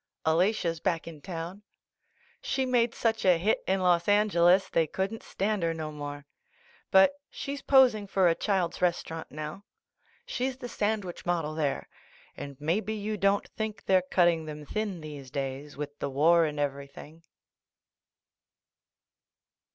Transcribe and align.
A 0.25 0.33
LATIA'S 0.35 0.79
back 0.79 1.07
in 1.07 1.21
town. 1.21 1.61
She 2.41 2.65
made 2.65 2.95
.such• 2.95 3.21
a 3.29 3.37
hit 3.37 3.63
in 3.67 3.81
Los 3.81 4.07
Angeles 4.07 4.67
they 4.67 4.87
couldn't 4.87 5.21
stand 5.21 5.61
her 5.61 5.75
no 5.75 5.91
more. 5.91 6.25
But 6.89 7.19
she's 7.29 7.61
posing 7.61 8.07
for 8.07 8.27
a 8.27 8.33
Childs 8.33 8.81
restaurant 8.81 9.29
now. 9.29 9.63
She's 10.25 10.57
the 10.57 10.67
sand 10.67 11.05
wich 11.05 11.23
model 11.23 11.53
there, 11.53 11.87
and 12.35 12.57
maybe 12.59 12.95
you 12.95 13.15
don't 13.15 13.47
think 13.49 13.85
they're 13.85 14.01
cutting 14.01 14.45
them 14.45 14.65
thin 14.65 15.01
these 15.01 15.29
days, 15.29 15.77
with 15.77 15.99
the 15.99 16.09
war 16.09 16.45
and 16.45 16.59
everything 16.59 17.21